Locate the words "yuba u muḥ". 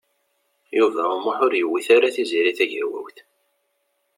0.77-1.37